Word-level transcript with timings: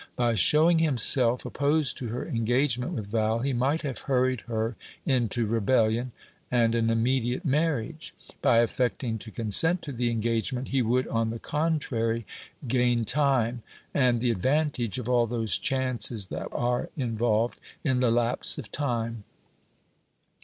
By 0.15 0.33
showing 0.33 0.79
himself 0.79 1.45
opposed 1.45 1.95
to 1.99 2.07
her 2.07 2.25
engagement 2.25 2.93
with 2.93 3.11
Val, 3.11 3.37
he 3.41 3.53
might 3.53 3.83
have 3.83 3.99
hurried 3.99 4.41
her 4.49 4.75
into 5.05 5.45
rebellion, 5.45 6.11
and 6.49 6.73
an 6.73 6.89
immediate 6.89 7.45
marriage. 7.45 8.15
By 8.41 8.61
affecting 8.61 9.19
to 9.19 9.29
consent 9.29 9.83
to 9.83 9.91
the 9.91 10.09
engagement, 10.09 10.69
he 10.69 10.81
would, 10.81 11.07
on 11.09 11.29
the 11.29 11.37
contrary, 11.37 12.25
gain 12.67 13.05
time, 13.05 13.61
and 13.93 14.21
the 14.21 14.31
advantage 14.31 14.97
of 14.97 15.07
all 15.07 15.27
those 15.27 15.59
chances 15.59 16.25
that 16.33 16.47
are 16.51 16.89
involved 16.97 17.59
in 17.83 17.99
the 17.99 18.09
lapse 18.09 18.57
of 18.57 18.71
time." 18.71 19.23